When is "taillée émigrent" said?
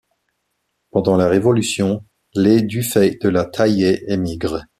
3.45-4.63